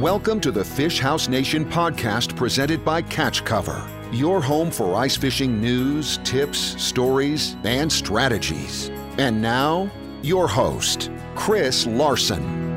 [0.00, 5.14] Welcome to the Fish House Nation podcast presented by Catch Cover, your home for ice
[5.14, 8.88] fishing news, tips, stories, and strategies.
[9.18, 9.90] And now,
[10.22, 12.76] your host, Chris Larson.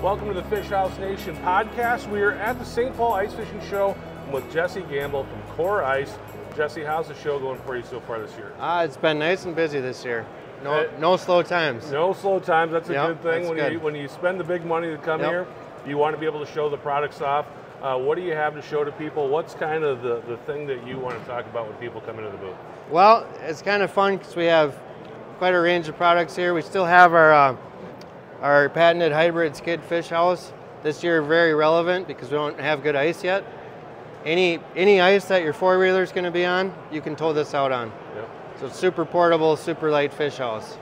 [0.00, 2.08] Welcome to the Fish House Nation podcast.
[2.08, 2.96] We are at the St.
[2.96, 3.96] Paul Ice Fishing Show
[4.32, 6.16] with Jesse Gamble from Core Ice.
[6.56, 8.52] Jesse, how's the show going for you so far this year?
[8.60, 10.24] Uh, it's been nice and busy this year.
[10.64, 11.90] No, Uh, no slow times.
[11.92, 12.72] No slow times.
[12.72, 13.48] That's a Yep, good thing.
[13.48, 13.72] When good.
[13.72, 15.28] you when you spend the big money to come Yep.
[15.30, 15.46] here,
[15.86, 17.46] you want to be able to show the products off.
[17.82, 19.28] Uh, what do you have to show to people?
[19.28, 22.18] What's kind of the, the thing that you want to talk about when people come
[22.18, 22.56] into the booth?
[22.90, 24.74] Well, it's kind of fun because we have
[25.38, 26.54] quite a range of products here.
[26.54, 27.56] We still have our uh,
[28.42, 30.52] our patented hybrid skid fish house.
[30.82, 33.44] This year, very relevant because we don't have good ice yet.
[34.24, 37.32] Any any ice that your four wheeler is going to be on, you can tow
[37.32, 37.92] this out on.
[38.14, 38.28] Yep.
[38.58, 40.78] So it's super portable, super light fish house.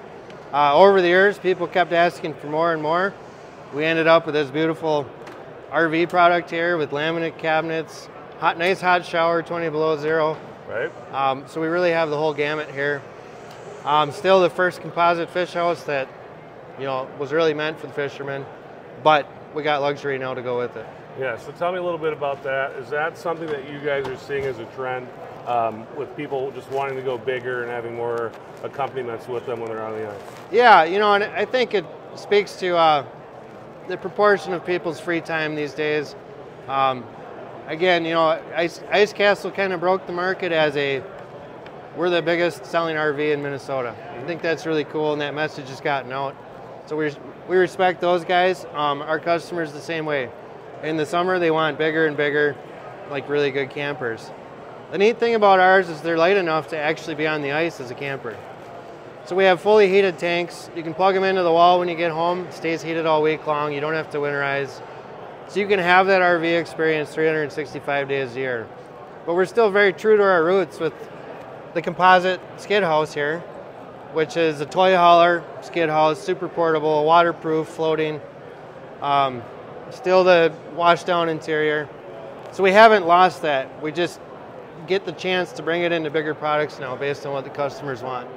[0.52, 3.12] Uh, over the years, people kept asking for more and more.
[3.74, 5.10] We ended up with this beautiful
[5.72, 10.38] RV product here with laminate cabinets, hot, nice hot shower, 20 below zero.
[10.68, 10.92] Right.
[11.12, 13.02] Um, so we really have the whole gamut here.
[13.84, 16.08] Um, still the first composite fish house that,
[16.78, 18.46] you know, was really meant for the fishermen,
[19.02, 20.86] but we got luxury now to go with it.
[21.18, 21.36] Yeah.
[21.38, 22.76] So tell me a little bit about that.
[22.76, 25.08] Is that something that you guys are seeing as a trend
[25.46, 29.68] um, with people just wanting to go bigger and having more accompaniments with them when
[29.68, 30.20] they're on the ice?
[30.50, 33.06] Yeah, you know, and I think it speaks to uh,
[33.88, 36.14] the proportion of people's free time these days.
[36.68, 37.04] Um,
[37.66, 41.02] again, you know, Ice, Ice Castle kind of broke the market as a
[41.96, 43.94] we're the biggest selling RV in Minnesota.
[44.20, 46.34] I think that's really cool, and that message has gotten out.
[46.86, 47.12] So we
[47.48, 48.66] we respect those guys.
[48.74, 50.30] Um, our customers the same way.
[50.82, 52.56] In the summer, they want bigger and bigger,
[53.10, 54.30] like really good campers.
[54.94, 57.80] The neat thing about ours is they're light enough to actually be on the ice
[57.80, 58.36] as a camper.
[59.24, 60.70] So we have fully heated tanks.
[60.76, 62.44] You can plug them into the wall when you get home.
[62.44, 63.72] It stays heated all week long.
[63.72, 64.80] You don't have to winterize.
[65.48, 68.68] So you can have that RV experience 365 days a year.
[69.26, 70.94] But we're still very true to our roots with
[71.74, 73.40] the composite skid house here,
[74.12, 78.20] which is a toy hauler skid house, super portable, waterproof, floating.
[79.02, 79.42] Um,
[79.90, 81.88] still the wash down interior.
[82.52, 83.82] So we haven't lost that.
[83.82, 84.20] We just
[84.86, 88.02] get the chance to bring it into bigger products now based on what the customers
[88.02, 88.28] want.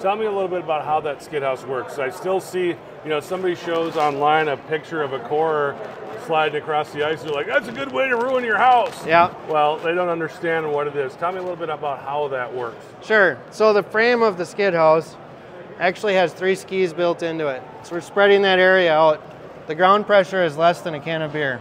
[0.00, 1.98] Tell me a little bit about how that skid house works.
[1.98, 5.76] I still see, you know, somebody shows online a picture of a core
[6.26, 7.22] sliding across the ice.
[7.22, 9.06] They're like, that's a good way to ruin your house.
[9.06, 9.32] Yeah.
[9.48, 11.14] Well, they don't understand what it is.
[11.14, 12.84] Tell me a little bit about how that works.
[13.04, 13.38] Sure.
[13.50, 15.16] So the frame of the skid house
[15.78, 17.62] actually has three skis built into it.
[17.84, 19.22] So we're spreading that area out.
[19.68, 21.60] The ground pressure is less than a can of beer,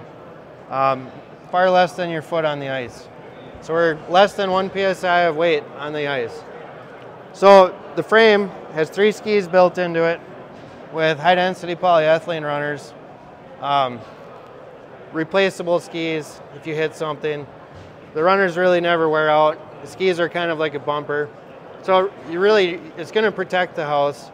[0.70, 1.12] um,
[1.52, 3.08] far less than your foot on the ice.
[3.62, 6.44] So we're less than one psi of weight on the ice.
[7.34, 10.20] So the frame has three skis built into it
[10.92, 12.94] with high density polyethylene runners,
[13.62, 14.00] um,
[15.14, 17.46] replaceable skis if you hit something.
[18.14, 19.60] The runners really never wear out.
[19.84, 21.30] The skis are kind of like a bumper.
[21.84, 24.32] So you really, it's going to protect the house.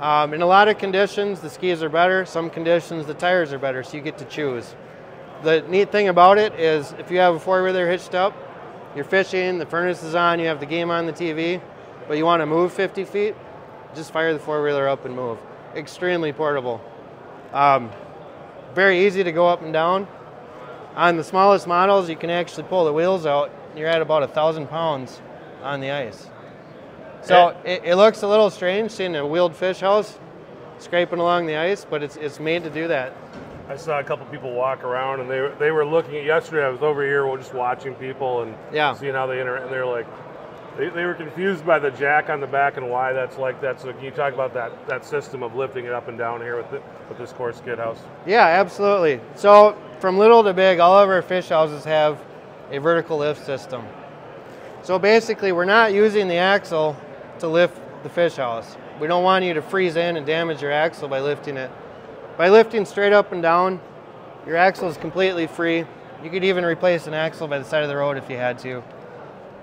[0.00, 2.26] Um, in a lot of conditions, the skis are better.
[2.26, 4.74] Some conditions, the tires are better, so you get to choose.
[5.42, 8.34] The neat thing about it is if you have a four-wheeler hitched up,
[8.96, 11.60] you're fishing, the furnace is on, you have the game on the TV,
[12.08, 13.36] but you want to move 50 feet,
[13.94, 15.38] just fire the four-wheeler up and move.
[15.74, 16.80] Extremely portable.
[17.52, 17.90] Um,
[18.74, 20.08] very easy to go up and down.
[20.94, 23.50] On the smallest models, you can actually pull the wheels out.
[23.76, 25.20] You're at about a thousand pounds
[25.62, 26.28] on the ice.
[27.22, 30.18] So it, it looks a little strange seeing a wheeled fish house
[30.78, 33.14] scraping along the ice, but it's, it's made to do that.
[33.68, 36.64] I saw a couple people walk around, and they were- they were looking at yesterday.
[36.64, 38.92] I was over here, we're just watching people and Yeah.
[38.94, 39.64] seeing how they interact.
[39.64, 40.06] And they're like,
[40.78, 43.80] they, they were confused by the jack on the back and why that's like that.
[43.80, 46.56] So can you talk about that that system of lifting it up and down here
[46.56, 47.98] with the, with this core skid house?
[48.26, 49.20] Yeah, absolutely.
[49.34, 52.18] So from little to big, all of our fish houses have
[52.70, 53.84] a vertical lift system.
[54.82, 56.94] So basically, we're not using the axle
[57.40, 58.76] to lift the fish house.
[59.00, 61.70] We don't want you to freeze in and damage your axle by lifting it.
[62.36, 63.80] By lifting straight up and down,
[64.46, 65.86] your axle is completely free.
[66.22, 68.58] You could even replace an axle by the side of the road if you had
[68.58, 68.82] to.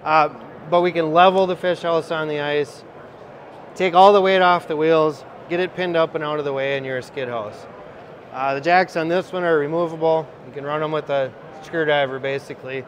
[0.04, 0.30] Uh,
[0.72, 2.84] but we can level the fish house on the ice,
[3.76, 6.54] take all the weight off the wheels, get it pinned up and out of the
[6.54, 7.66] way, and you're a skid house.
[8.32, 10.28] Uh, the jacks on this one are removable.
[10.48, 11.32] You can run them with a
[11.62, 12.86] screwdriver, basically.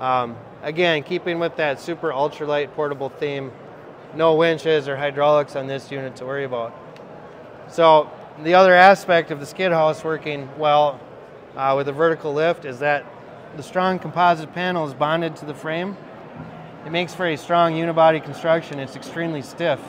[0.00, 3.50] Um, again, keeping with that super ultralight portable theme,
[4.14, 6.76] no winches or hydraulics on this unit to worry about.
[7.68, 8.10] So
[8.42, 11.00] the other aspect of the skid house working well
[11.56, 13.06] uh, with a vertical lift is that
[13.56, 15.96] the strong composite panel is bonded to the frame.
[16.84, 18.80] It makes for a strong unibody construction.
[18.80, 19.80] It's extremely stiff.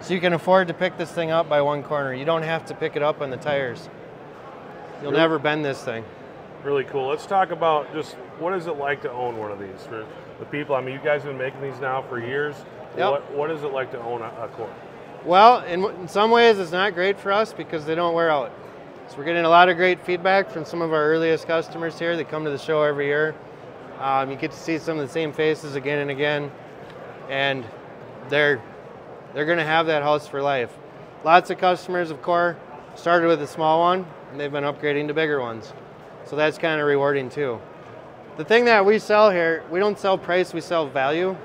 [0.00, 2.14] So you can afford to pick this thing up by one corner.
[2.14, 3.88] You don't have to pick it up on the tires.
[5.02, 6.04] You'll never bend this thing.
[6.64, 7.08] Really cool.
[7.08, 10.06] Let's talk about just what is it like to own one of these for
[10.38, 10.76] the people.
[10.76, 12.54] I mean, you guys have been making these now for years.
[12.96, 13.10] Yep.
[13.10, 14.72] What, what is it like to own a, a core?
[15.24, 18.50] Well, in, in some ways, it's not great for us because they don't wear out.
[19.08, 22.16] So we're getting a lot of great feedback from some of our earliest customers here.
[22.16, 23.34] They come to the show every year.
[24.00, 26.50] Um, you get to see some of the same faces again and again,
[27.28, 27.64] and
[28.28, 28.60] they're
[29.32, 30.76] they're going to have that house for life.
[31.24, 32.58] Lots of customers of Core
[32.96, 35.72] started with a small one, and they've been upgrading to bigger ones.
[36.24, 37.60] So that's kind of rewarding too.
[38.36, 41.36] The thing that we sell here, we don't sell price, we sell value.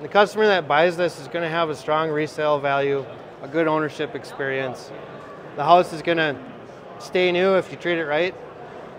[0.00, 3.04] The customer that buys this is going to have a strong resale value,
[3.42, 4.92] a good ownership experience.
[5.56, 6.36] The house is going to
[7.00, 8.32] stay new if you treat it right.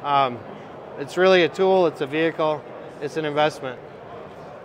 [0.03, 0.37] Um,
[0.97, 2.61] it's really a tool, it's a vehicle,
[2.99, 3.79] it's an investment.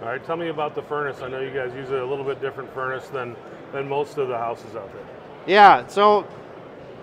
[0.02, 1.22] All right, tell me about the furnace.
[1.22, 3.36] I know you guys use a little bit different furnace than,
[3.72, 5.06] than most of the houses out there.
[5.46, 6.26] Yeah, so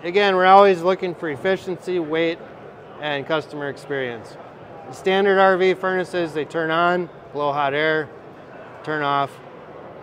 [0.02, 2.38] again, we're always looking for efficiency, weight,
[3.00, 4.36] and customer experience.
[4.88, 8.10] The standard RV furnaces, they turn on, blow hot air,
[8.82, 9.30] turn off.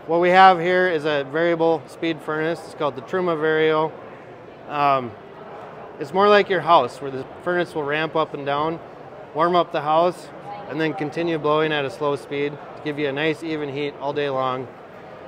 [0.07, 2.59] What we have here is a variable speed furnace.
[2.65, 3.91] It's called the Truma Vario.
[4.69, 5.11] Um,
[5.99, 8.79] it's more like your house where the furnace will ramp up and down,
[9.35, 10.29] warm up the house,
[10.69, 13.93] and then continue blowing at a slow speed to give you a nice even heat
[13.99, 14.67] all day long.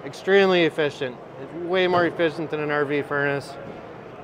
[0.06, 1.18] Extremely efficient.
[1.64, 3.54] Way more efficient than an RV furnace.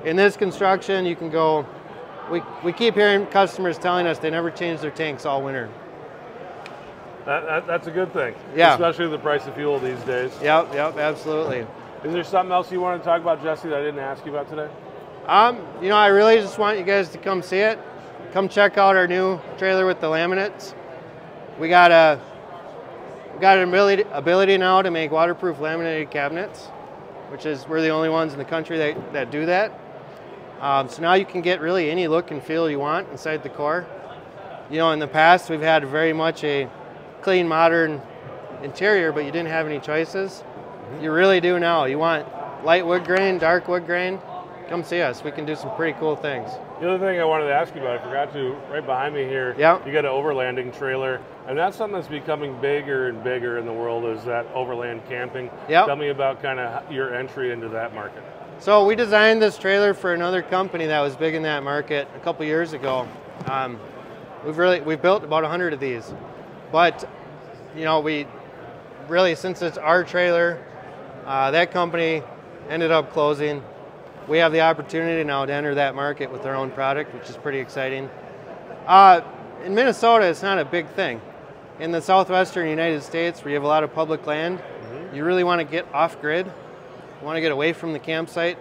[0.04, 1.66] In this construction, you can go,
[2.30, 5.68] we, we keep hearing customers telling us they never change their tanks all winter.
[7.28, 8.34] That, that, that's a good thing.
[8.56, 8.72] Yeah.
[8.72, 10.32] Especially the price of fuel these days.
[10.42, 11.66] Yep, yep, absolutely.
[12.02, 14.34] Is there something else you want to talk about, Jesse, that I didn't ask you
[14.34, 14.72] about today?
[15.26, 17.78] Um, you know, I really just want you guys to come see it.
[18.32, 20.72] Come check out our new trailer with the laminates.
[21.58, 22.18] We got a
[23.34, 26.68] we got an ability, ability now to make waterproof laminated cabinets,
[27.28, 29.78] which is we're the only ones in the country that, that do that.
[30.62, 33.50] Um, so now you can get really any look and feel you want inside the
[33.50, 33.86] core.
[34.70, 36.70] You know, in the past we've had very much a
[37.28, 38.00] clean, modern
[38.62, 40.42] interior, but you didn't have any choices.
[41.02, 41.84] You really do now.
[41.84, 42.26] You want
[42.64, 44.18] light wood grain, dark wood grain,
[44.70, 45.22] come see us.
[45.22, 46.48] We can do some pretty cool things.
[46.80, 49.24] The other thing I wanted to ask you about, I forgot to, right behind me
[49.24, 49.78] here, Yeah.
[49.84, 53.74] you got an overlanding trailer, and that's something that's becoming bigger and bigger in the
[53.74, 55.50] world is that overland camping.
[55.68, 55.84] Yep.
[55.84, 58.22] Tell me about kind of your entry into that market.
[58.58, 62.20] So we designed this trailer for another company that was big in that market a
[62.20, 63.06] couple years ago.
[63.50, 63.78] Um,
[64.46, 66.14] we've really we've built about 100 of these,
[66.72, 67.06] but
[67.76, 68.26] you know we
[69.08, 70.62] really since it's our trailer,
[71.26, 72.22] uh, that company
[72.68, 73.62] ended up closing.
[74.26, 77.36] We have the opportunity now to enter that market with our own product, which is
[77.36, 78.10] pretty exciting.
[78.86, 79.22] Uh,
[79.64, 81.20] in Minnesota, it's not a big thing.
[81.80, 84.60] In the southwestern United States, where you have a lot of public land,
[85.14, 86.46] you really want to get off grid.
[86.46, 88.58] You want to get away from the campsite,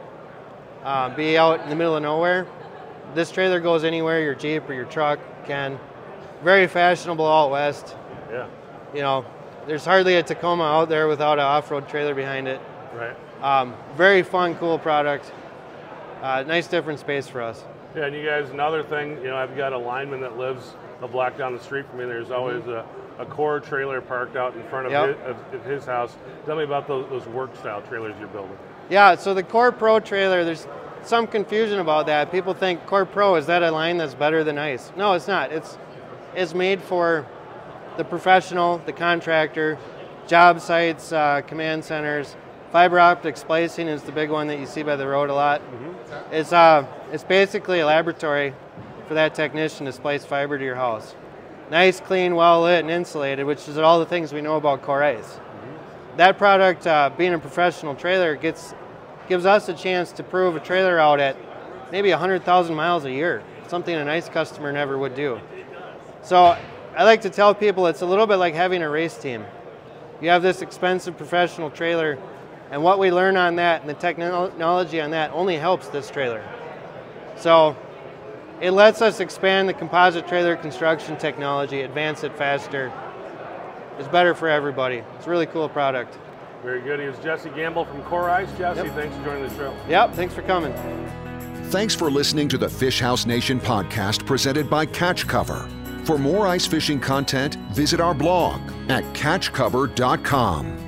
[0.84, 2.48] uh, be out in the middle of nowhere.
[3.14, 5.80] This trailer goes anywhere your Jeep or your truck can.
[6.44, 7.96] Very fashionable out west.
[8.32, 8.48] Yeah,
[8.94, 9.26] You know,
[9.68, 12.62] there's hardly a Tacoma out there without an off-road trailer behind it.
[12.94, 13.16] right.
[13.42, 15.32] Um, very fun, cool product.
[16.22, 17.64] Uh, nice different space for us.
[17.96, 21.08] Yeah, and you guys, another thing, you know, I've got a lineman that lives a
[21.08, 22.06] block down the street from me.
[22.06, 22.84] There's always a,
[23.20, 25.20] a core trailer parked out in front of, Mm-hmm.
[25.28, 25.38] Yep.
[25.52, 26.16] his, of, of his house.
[26.46, 28.58] Tell me about those, those work style trailers you're building.
[28.90, 30.66] Yeah, so the Core Pro trailer, there's
[31.04, 32.32] some confusion about that.
[32.32, 34.92] People think Core Pro is that a line that's better than Ice?
[34.98, 35.52] No, it's not.
[35.52, 35.78] It's
[36.36, 37.26] it's made for
[37.98, 39.78] the professional, the contractor,
[40.28, 42.36] job sites, uh, command centers.
[42.72, 45.62] Fiber optic splicing is the big one that you see by the road a lot.
[46.32, 48.54] It's uh, it's basically a laboratory
[49.08, 51.16] for that technician to splice fiber to your house.
[51.72, 55.04] Nice, clean, well lit, and insulated, which is all the things we know about Core
[55.04, 55.40] Ice
[56.18, 58.74] that product, uh, being a professional trailer, gets
[59.30, 61.36] gives us a chance to prove a trailer out at
[61.92, 65.40] maybe 100,000 miles a year, something a nice customer never would do.
[66.22, 66.58] So
[66.98, 69.46] I like to tell people it's a little bit like having a race team.
[70.20, 72.18] You have this expensive professional trailer,
[72.72, 76.44] and what we learn on that and the technology on that only helps this trailer.
[77.38, 77.78] So
[78.62, 82.92] it lets us expand the composite trailer construction technology, advance it faster.
[84.00, 85.04] It's better for everybody.
[85.18, 86.18] It's a really cool product.
[86.64, 87.00] Very good.
[87.00, 88.50] He was Jesse Gamble from Core Ice.
[88.58, 88.96] Jesse, Yep.
[88.96, 89.72] thanks for joining the show.
[89.88, 90.74] Yep, thanks for coming.
[91.66, 95.70] Thanks for listening to the Fish House Nation podcast presented by Catch Cover.
[96.08, 100.87] For more ice fishing content, visit our blog at catchcover.com.